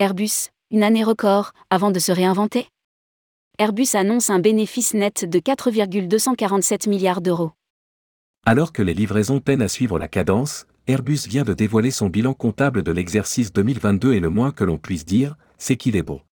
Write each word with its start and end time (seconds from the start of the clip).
Airbus, 0.00 0.48
une 0.70 0.82
année 0.82 1.04
record, 1.04 1.52
avant 1.68 1.90
de 1.90 1.98
se 1.98 2.10
réinventer 2.10 2.68
Airbus 3.58 3.88
annonce 3.92 4.30
un 4.30 4.38
bénéfice 4.38 4.94
net 4.94 5.26
de 5.26 5.38
4,247 5.38 6.86
milliards 6.86 7.20
d'euros. 7.20 7.52
Alors 8.46 8.72
que 8.72 8.80
les 8.80 8.94
livraisons 8.94 9.40
peinent 9.40 9.60
à 9.60 9.68
suivre 9.68 9.98
la 9.98 10.08
cadence, 10.08 10.66
Airbus 10.86 11.28
vient 11.28 11.42
de 11.42 11.52
dévoiler 11.52 11.90
son 11.90 12.06
bilan 12.06 12.32
comptable 12.32 12.82
de 12.82 12.92
l'exercice 12.92 13.52
2022 13.52 14.14
et 14.14 14.20
le 14.20 14.30
moins 14.30 14.52
que 14.52 14.64
l'on 14.64 14.78
puisse 14.78 15.04
dire, 15.04 15.36
c'est 15.58 15.76
qu'il 15.76 15.96
est 15.96 16.02
beau. 16.02 16.22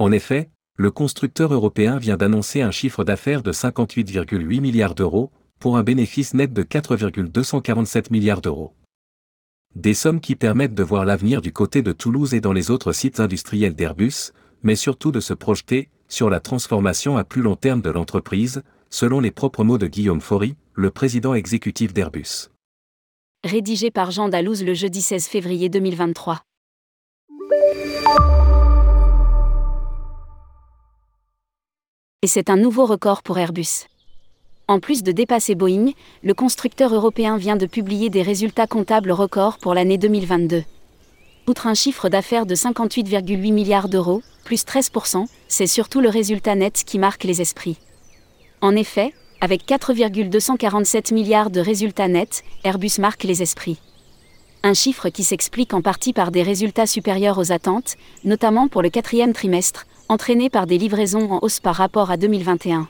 En 0.00 0.10
effet, 0.10 0.50
le 0.76 0.90
constructeur 0.90 1.54
européen 1.54 1.98
vient 1.98 2.16
d'annoncer 2.16 2.62
un 2.62 2.72
chiffre 2.72 3.04
d'affaires 3.04 3.44
de 3.44 3.52
58,8 3.52 4.60
milliards 4.60 4.96
d'euros, 4.96 5.30
pour 5.60 5.76
un 5.76 5.84
bénéfice 5.84 6.34
net 6.34 6.52
de 6.52 6.64
4,247 6.64 8.10
milliards 8.10 8.40
d'euros. 8.40 8.74
Des 9.74 9.94
sommes 9.94 10.20
qui 10.20 10.36
permettent 10.36 10.74
de 10.74 10.82
voir 10.82 11.06
l'avenir 11.06 11.40
du 11.40 11.50
côté 11.50 11.80
de 11.80 11.92
Toulouse 11.92 12.34
et 12.34 12.42
dans 12.42 12.52
les 12.52 12.70
autres 12.70 12.92
sites 12.92 13.20
industriels 13.20 13.74
d'Airbus, 13.74 14.32
mais 14.62 14.76
surtout 14.76 15.12
de 15.12 15.20
se 15.20 15.32
projeter 15.32 15.88
sur 16.08 16.28
la 16.28 16.40
transformation 16.40 17.16
à 17.16 17.24
plus 17.24 17.40
long 17.40 17.56
terme 17.56 17.80
de 17.80 17.88
l'entreprise, 17.88 18.62
selon 18.90 19.18
les 19.18 19.30
propres 19.30 19.64
mots 19.64 19.78
de 19.78 19.86
Guillaume 19.86 20.20
Faury, 20.20 20.56
le 20.74 20.90
président 20.90 21.32
exécutif 21.32 21.94
d'Airbus. 21.94 22.50
Rédigé 23.44 23.90
par 23.90 24.10
Jean 24.10 24.28
Dalouse 24.28 24.62
le 24.62 24.74
jeudi 24.74 25.00
16 25.00 25.26
février 25.26 25.70
2023. 25.70 26.42
Et 32.20 32.26
c'est 32.26 32.50
un 32.50 32.56
nouveau 32.56 32.84
record 32.84 33.22
pour 33.22 33.38
Airbus. 33.38 33.86
En 34.68 34.78
plus 34.78 35.02
de 35.02 35.10
dépasser 35.10 35.54
Boeing, 35.54 35.90
le 36.22 36.34
constructeur 36.34 36.94
européen 36.94 37.36
vient 37.36 37.56
de 37.56 37.66
publier 37.66 38.10
des 38.10 38.22
résultats 38.22 38.68
comptables 38.68 39.10
records 39.10 39.58
pour 39.58 39.74
l'année 39.74 39.98
2022. 39.98 40.62
Outre 41.48 41.66
un 41.66 41.74
chiffre 41.74 42.08
d'affaires 42.08 42.46
de 42.46 42.54
58,8 42.54 43.52
milliards 43.52 43.88
d'euros, 43.88 44.22
plus 44.44 44.64
13%, 44.64 45.26
c'est 45.48 45.66
surtout 45.66 46.00
le 46.00 46.08
résultat 46.08 46.54
net 46.54 46.84
qui 46.86 47.00
marque 47.00 47.24
les 47.24 47.40
esprits. 47.40 47.76
En 48.60 48.76
effet, 48.76 49.12
avec 49.40 49.66
4,247 49.66 51.10
milliards 51.10 51.50
de 51.50 51.60
résultats 51.60 52.06
nets, 52.06 52.44
Airbus 52.62 53.00
marque 53.00 53.24
les 53.24 53.42
esprits. 53.42 53.80
Un 54.62 54.74
chiffre 54.74 55.08
qui 55.08 55.24
s'explique 55.24 55.74
en 55.74 55.82
partie 55.82 56.12
par 56.12 56.30
des 56.30 56.44
résultats 56.44 56.86
supérieurs 56.86 57.38
aux 57.38 57.50
attentes, 57.50 57.96
notamment 58.22 58.68
pour 58.68 58.82
le 58.82 58.90
quatrième 58.90 59.32
trimestre, 59.32 59.86
entraîné 60.08 60.48
par 60.50 60.68
des 60.68 60.78
livraisons 60.78 61.32
en 61.32 61.40
hausse 61.42 61.58
par 61.58 61.74
rapport 61.74 62.12
à 62.12 62.16
2021 62.16 62.86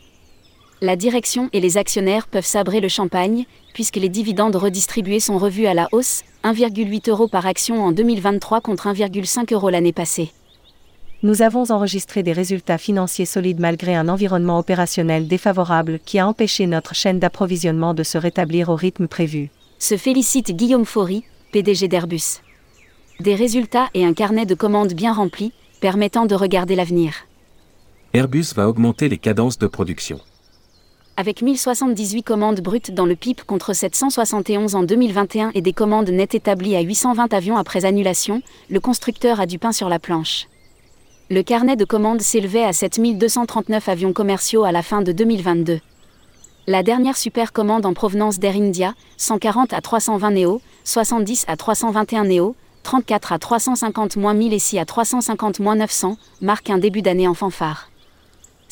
la 0.82 0.96
direction 0.96 1.48
et 1.52 1.60
les 1.60 1.78
actionnaires 1.78 2.26
peuvent 2.26 2.44
sabrer 2.44 2.80
le 2.80 2.88
champagne, 2.88 3.46
puisque 3.72 3.96
les 3.96 4.08
dividendes 4.08 4.56
redistribués 4.56 5.20
sont 5.20 5.38
revus 5.38 5.66
à 5.66 5.74
la 5.74 5.88
hausse, 5.92 6.24
1,8 6.42 7.08
euros 7.08 7.28
par 7.28 7.46
action 7.46 7.84
en 7.84 7.92
2023 7.92 8.60
contre 8.60 8.88
1,5 8.88 9.54
euros 9.54 9.70
l'année 9.70 9.92
passée. 9.92 10.32
Nous 11.22 11.40
avons 11.40 11.70
enregistré 11.70 12.24
des 12.24 12.32
résultats 12.32 12.78
financiers 12.78 13.26
solides 13.26 13.60
malgré 13.60 13.94
un 13.94 14.08
environnement 14.08 14.58
opérationnel 14.58 15.28
défavorable 15.28 16.00
qui 16.04 16.18
a 16.18 16.26
empêché 16.26 16.66
notre 16.66 16.96
chaîne 16.96 17.20
d'approvisionnement 17.20 17.94
de 17.94 18.02
se 18.02 18.18
rétablir 18.18 18.68
au 18.68 18.74
rythme 18.74 19.06
prévu. 19.06 19.50
Se 19.78 19.96
félicite 19.96 20.50
Guillaume 20.50 20.84
Faury, 20.84 21.22
PDG 21.52 21.86
d'Airbus. 21.86 22.40
Des 23.20 23.36
résultats 23.36 23.88
et 23.94 24.04
un 24.04 24.14
carnet 24.14 24.46
de 24.46 24.56
commandes 24.56 24.94
bien 24.94 25.12
rempli, 25.12 25.52
permettant 25.80 26.26
de 26.26 26.34
regarder 26.34 26.74
l'avenir. 26.74 27.14
Airbus 28.14 28.46
va 28.56 28.68
augmenter 28.68 29.08
les 29.08 29.18
cadences 29.18 29.58
de 29.58 29.68
production 29.68 30.20
avec 31.16 31.42
1078 31.42 32.22
commandes 32.22 32.60
brutes 32.60 32.94
dans 32.94 33.04
le 33.04 33.16
PIP 33.16 33.44
contre 33.44 33.74
771 33.74 34.74
en 34.74 34.82
2021 34.82 35.50
et 35.54 35.60
des 35.60 35.72
commandes 35.72 36.08
nettes 36.08 36.34
établies 36.34 36.76
à 36.76 36.80
820 36.80 37.34
avions 37.34 37.56
après 37.56 37.84
annulation, 37.84 38.42
le 38.70 38.80
constructeur 38.80 39.40
a 39.40 39.46
du 39.46 39.58
pain 39.58 39.72
sur 39.72 39.88
la 39.88 39.98
planche. 39.98 40.46
Le 41.30 41.42
carnet 41.42 41.76
de 41.76 41.84
commandes 41.84 42.22
s'élevait 42.22 42.64
à 42.64 42.72
7239 42.72 43.88
avions 43.88 44.12
commerciaux 44.12 44.64
à 44.64 44.72
la 44.72 44.82
fin 44.82 45.02
de 45.02 45.12
2022. 45.12 45.80
La 46.66 46.82
dernière 46.82 47.16
super 47.16 47.52
commande 47.52 47.86
en 47.86 47.92
provenance 47.92 48.38
d'Air 48.38 48.56
India, 48.56 48.94
140 49.16 49.72
à 49.72 49.80
320 49.80 50.30
Neo, 50.30 50.60
70 50.84 51.44
à 51.48 51.56
321 51.56 52.24
Neo, 52.24 52.54
34 52.84 53.32
à 53.32 53.38
350 53.38 54.16
1000 54.16 54.52
et 54.52 54.58
6 54.58 54.78
à 54.78 54.84
350 54.84 55.60
900, 55.60 56.16
marque 56.40 56.70
un 56.70 56.78
début 56.78 57.02
d'année 57.02 57.28
en 57.28 57.34
fanfare 57.34 57.91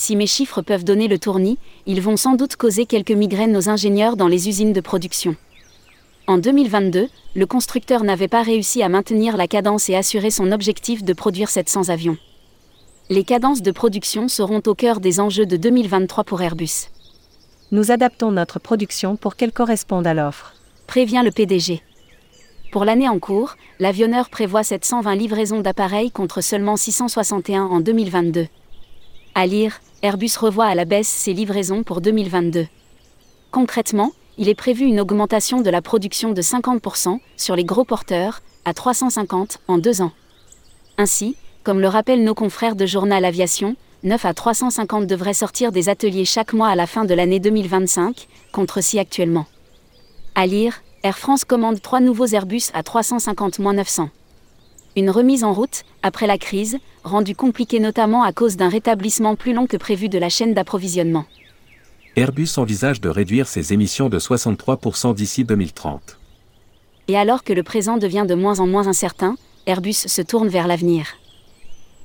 si 0.00 0.16
mes 0.16 0.26
chiffres 0.26 0.62
peuvent 0.62 0.82
donner 0.82 1.08
le 1.08 1.18
tournis, 1.18 1.58
ils 1.84 2.00
vont 2.00 2.16
sans 2.16 2.34
doute 2.34 2.56
causer 2.56 2.86
quelques 2.86 3.10
migraines 3.10 3.54
aux 3.54 3.68
ingénieurs 3.68 4.16
dans 4.16 4.28
les 4.28 4.48
usines 4.48 4.72
de 4.72 4.80
production. 4.80 5.36
En 6.26 6.38
2022, 6.38 7.10
le 7.34 7.46
constructeur 7.46 8.02
n'avait 8.02 8.26
pas 8.26 8.42
réussi 8.42 8.82
à 8.82 8.88
maintenir 8.88 9.36
la 9.36 9.46
cadence 9.46 9.90
et 9.90 9.94
assurer 9.94 10.30
son 10.30 10.52
objectif 10.52 11.04
de 11.04 11.12
produire 11.12 11.50
700 11.50 11.90
avions. 11.90 12.16
Les 13.10 13.24
cadences 13.24 13.60
de 13.60 13.70
production 13.72 14.28
seront 14.28 14.62
au 14.66 14.74
cœur 14.74 15.00
des 15.00 15.20
enjeux 15.20 15.44
de 15.44 15.58
2023 15.58 16.24
pour 16.24 16.40
Airbus. 16.40 16.88
Nous 17.70 17.90
adaptons 17.90 18.32
notre 18.32 18.58
production 18.58 19.16
pour 19.16 19.36
qu'elle 19.36 19.52
corresponde 19.52 20.06
à 20.06 20.14
l'offre. 20.14 20.54
Prévient 20.86 21.20
le 21.22 21.30
PDG. 21.30 21.82
Pour 22.72 22.86
l'année 22.86 23.10
en 23.10 23.18
cours, 23.18 23.56
l'avionneur 23.78 24.30
prévoit 24.30 24.62
720 24.62 25.14
livraisons 25.14 25.60
d'appareils 25.60 26.10
contre 26.10 26.40
seulement 26.40 26.78
661 26.78 27.64
en 27.64 27.80
2022. 27.80 28.46
À 29.34 29.46
lire, 29.46 29.78
Airbus 30.02 30.32
revoit 30.38 30.64
à 30.64 30.74
la 30.74 30.86
baisse 30.86 31.08
ses 31.08 31.34
livraisons 31.34 31.82
pour 31.82 32.00
2022. 32.00 32.66
Concrètement, 33.50 34.12
il 34.38 34.48
est 34.48 34.54
prévu 34.54 34.86
une 34.86 34.98
augmentation 34.98 35.60
de 35.60 35.68
la 35.68 35.82
production 35.82 36.32
de 36.32 36.40
50% 36.40 37.18
sur 37.36 37.54
les 37.54 37.64
gros 37.64 37.84
porteurs, 37.84 38.40
à 38.64 38.72
350 38.72 39.58
en 39.68 39.76
deux 39.76 40.00
ans. 40.00 40.12
Ainsi, 40.96 41.36
comme 41.64 41.80
le 41.80 41.88
rappellent 41.88 42.24
nos 42.24 42.34
confrères 42.34 42.76
de 42.76 42.86
Journal 42.86 43.26
Aviation, 43.26 43.76
9 44.02 44.24
à 44.24 44.32
350 44.32 45.06
devraient 45.06 45.34
sortir 45.34 45.70
des 45.70 45.90
ateliers 45.90 46.24
chaque 46.24 46.54
mois 46.54 46.68
à 46.68 46.76
la 46.76 46.86
fin 46.86 47.04
de 47.04 47.12
l'année 47.12 47.38
2025, 47.38 48.26
contre 48.52 48.80
6 48.80 49.00
actuellement. 49.00 49.44
À 50.34 50.46
lire, 50.46 50.80
Air 51.02 51.18
France 51.18 51.44
commande 51.44 51.82
trois 51.82 52.00
nouveaux 52.00 52.26
Airbus 52.26 52.70
à 52.72 52.80
350-900. 52.80 54.08
Une 54.96 55.10
remise 55.10 55.44
en 55.44 55.52
route, 55.52 55.84
après 56.02 56.26
la 56.26 56.38
crise, 56.38 56.78
rendue 57.04 57.36
compliquée 57.36 57.78
notamment 57.78 58.22
à 58.22 58.32
cause 58.32 58.56
d'un 58.56 58.68
rétablissement 58.68 59.36
plus 59.36 59.52
long 59.52 59.66
que 59.66 59.76
prévu 59.76 60.08
de 60.08 60.18
la 60.18 60.28
chaîne 60.28 60.52
d'approvisionnement. 60.54 61.26
Airbus 62.16 62.48
envisage 62.56 63.00
de 63.00 63.08
réduire 63.08 63.46
ses 63.46 63.72
émissions 63.72 64.08
de 64.08 64.18
63% 64.18 65.14
d'ici 65.14 65.44
2030. 65.44 66.18
Et 67.06 67.16
alors 67.16 67.44
que 67.44 67.52
le 67.52 67.62
présent 67.62 67.98
devient 67.98 68.26
de 68.28 68.34
moins 68.34 68.58
en 68.58 68.66
moins 68.66 68.88
incertain, 68.88 69.36
Airbus 69.66 69.92
se 69.94 70.22
tourne 70.22 70.48
vers 70.48 70.66
l'avenir. 70.66 71.06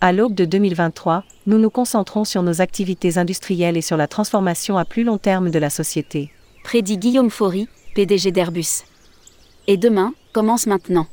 À 0.02 0.12
l'aube 0.12 0.35
de 0.35 0.46
2023, 0.46 1.23
nous 1.47 1.57
nous 1.57 1.69
concentrons 1.72 2.25
sur 2.25 2.44
nos 2.44 2.62
activités 2.62 3.17
industrielles 3.17 3.78
et 3.78 3.81
sur 3.81 3.97
la 3.97 4.07
transformation 4.07 4.78
à 4.78 4.85
plus 4.85 5.03
long 5.03 5.17
terme 5.17 5.50
de 5.50 5.57
la 5.57 5.72
société. 5.72 6.31
Prédit 6.63 6.97
Guillaume 6.97 7.31
Faury, 7.31 7.67
PDG 7.96 8.31
d'Airbus. 8.31 8.84
Et 9.67 9.78
demain, 9.78 10.13
commence 10.34 10.67
maintenant. 10.67 11.07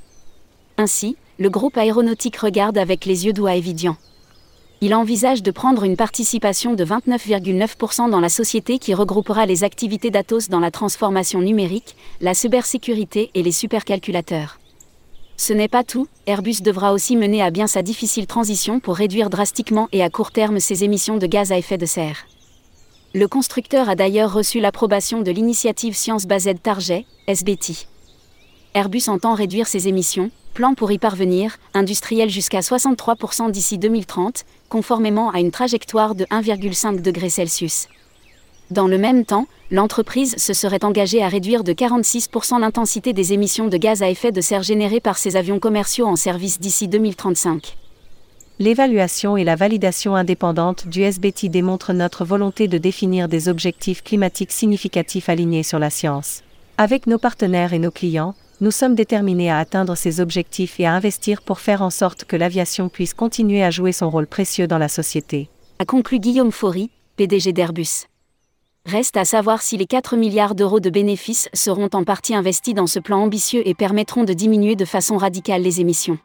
Ainsi, 0.76 1.16
le 1.42 1.50
groupe 1.50 1.76
aéronautique 1.76 2.36
regarde 2.36 2.78
avec 2.78 3.04
les 3.04 3.26
yeux 3.26 3.32
doux 3.32 3.48
à 3.48 3.56
Evidian. 3.56 3.96
Il 4.80 4.94
envisage 4.94 5.42
de 5.42 5.50
prendre 5.50 5.82
une 5.82 5.96
participation 5.96 6.74
de 6.74 6.84
29,9% 6.84 8.08
dans 8.08 8.20
la 8.20 8.28
société 8.28 8.78
qui 8.78 8.94
regroupera 8.94 9.44
les 9.44 9.64
activités 9.64 10.12
d'Atos 10.12 10.50
dans 10.50 10.60
la 10.60 10.70
transformation 10.70 11.40
numérique, 11.40 11.96
la 12.20 12.34
cybersécurité 12.34 13.32
et 13.34 13.42
les 13.42 13.50
supercalculateurs. 13.50 14.60
Ce 15.36 15.52
n'est 15.52 15.66
pas 15.66 15.82
tout, 15.82 16.06
Airbus 16.26 16.62
devra 16.62 16.92
aussi 16.92 17.16
mener 17.16 17.42
à 17.42 17.50
bien 17.50 17.66
sa 17.66 17.82
difficile 17.82 18.28
transition 18.28 18.78
pour 18.78 18.94
réduire 18.94 19.28
drastiquement 19.28 19.88
et 19.90 20.04
à 20.04 20.10
court 20.10 20.30
terme 20.30 20.60
ses 20.60 20.84
émissions 20.84 21.16
de 21.16 21.26
gaz 21.26 21.50
à 21.50 21.58
effet 21.58 21.76
de 21.76 21.86
serre. 21.86 22.28
Le 23.14 23.26
constructeur 23.26 23.88
a 23.88 23.96
d'ailleurs 23.96 24.32
reçu 24.32 24.60
l'approbation 24.60 25.22
de 25.22 25.32
l'initiative 25.32 25.96
Science 25.96 26.26
Based 26.26 26.62
Target, 26.62 27.04
SBT. 27.26 27.88
Airbus 28.74 29.08
entend 29.08 29.34
réduire 29.34 29.66
ses 29.66 29.88
émissions, 29.88 30.30
plan 30.52 30.74
pour 30.74 30.92
y 30.92 30.98
parvenir, 30.98 31.58
industriel 31.74 32.30
jusqu'à 32.30 32.60
63% 32.60 33.50
d'ici 33.50 33.78
2030, 33.78 34.44
conformément 34.68 35.30
à 35.30 35.40
une 35.40 35.50
trajectoire 35.50 36.14
de 36.14 36.24
1,5 36.26 37.00
degré 37.00 37.30
Celsius. 37.30 37.88
Dans 38.70 38.86
le 38.86 38.96
même 38.96 39.24
temps, 39.24 39.46
l'entreprise 39.70 40.34
se 40.38 40.54
serait 40.54 40.84
engagée 40.84 41.22
à 41.22 41.28
réduire 41.28 41.64
de 41.64 41.72
46% 41.72 42.60
l'intensité 42.60 43.12
des 43.12 43.32
émissions 43.32 43.68
de 43.68 43.76
gaz 43.76 44.02
à 44.02 44.08
effet 44.08 44.32
de 44.32 44.40
serre 44.40 44.62
générées 44.62 45.00
par 45.00 45.18
ses 45.18 45.36
avions 45.36 45.58
commerciaux 45.58 46.06
en 46.06 46.16
service 46.16 46.60
d'ici 46.60 46.88
2035. 46.88 47.76
L'évaluation 48.58 49.36
et 49.36 49.44
la 49.44 49.56
validation 49.56 50.14
indépendante 50.14 50.86
du 50.86 51.02
SBT 51.02 51.48
démontrent 51.48 51.92
notre 51.92 52.24
volonté 52.24 52.68
de 52.68 52.78
définir 52.78 53.28
des 53.28 53.48
objectifs 53.48 54.04
climatiques 54.04 54.52
significatifs 54.52 55.28
alignés 55.28 55.64
sur 55.64 55.78
la 55.78 55.90
science. 55.90 56.42
Avec 56.78 57.06
nos 57.06 57.18
partenaires 57.18 57.72
et 57.72 57.78
nos 57.78 57.90
clients, 57.90 58.34
nous 58.62 58.70
sommes 58.70 58.94
déterminés 58.94 59.50
à 59.50 59.58
atteindre 59.58 59.96
ces 59.96 60.20
objectifs 60.20 60.78
et 60.78 60.86
à 60.86 60.94
investir 60.94 61.42
pour 61.42 61.58
faire 61.58 61.82
en 61.82 61.90
sorte 61.90 62.24
que 62.24 62.36
l'aviation 62.36 62.88
puisse 62.88 63.12
continuer 63.12 63.64
à 63.64 63.72
jouer 63.72 63.90
son 63.90 64.08
rôle 64.08 64.28
précieux 64.28 64.68
dans 64.68 64.78
la 64.78 64.88
société. 64.88 65.50
A 65.80 65.84
conclu 65.84 66.20
Guillaume 66.20 66.52
Faury, 66.52 66.88
PDG 67.16 67.52
d'Airbus. 67.52 68.06
Reste 68.86 69.16
à 69.16 69.24
savoir 69.24 69.62
si 69.62 69.76
les 69.76 69.86
4 69.86 70.16
milliards 70.16 70.54
d'euros 70.54 70.78
de 70.78 70.90
bénéfices 70.90 71.48
seront 71.52 71.90
en 71.92 72.04
partie 72.04 72.36
investis 72.36 72.72
dans 72.72 72.86
ce 72.86 73.00
plan 73.00 73.18
ambitieux 73.18 73.66
et 73.66 73.74
permettront 73.74 74.22
de 74.22 74.32
diminuer 74.32 74.76
de 74.76 74.84
façon 74.84 75.16
radicale 75.16 75.62
les 75.62 75.80
émissions. 75.80 76.18